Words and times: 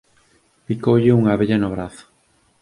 Picoulle 0.65 1.15
unha 1.19 1.31
abella 1.35 1.57
no 1.59 1.69
brazo. 1.75 2.05